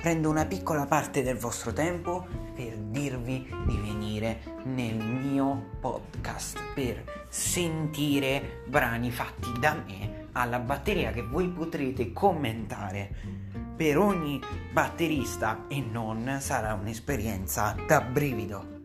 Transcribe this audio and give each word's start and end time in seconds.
prendo 0.00 0.30
una 0.30 0.46
piccola 0.46 0.86
parte 0.86 1.22
del 1.22 1.36
vostro 1.36 1.72
tempo 1.72 2.26
per 2.54 2.74
dirvi 2.76 3.46
di 3.66 3.76
venire 3.76 4.40
nel 4.64 4.96
mio 4.96 5.76
podcast 5.80 6.58
per 6.74 7.26
sentire 7.28 8.62
brani 8.66 9.10
fatti 9.10 9.52
da 9.58 9.74
me 9.74 10.28
alla 10.32 10.58
batteria 10.58 11.10
che 11.10 11.22
voi 11.22 11.48
potrete 11.48 12.12
commentare. 12.12 13.38
Per 13.76 13.98
ogni 13.98 14.40
batterista 14.72 15.64
e 15.68 15.80
non 15.80 16.38
sarà 16.40 16.74
un'esperienza 16.74 17.74
da 17.86 18.00
brivido. 18.00 18.78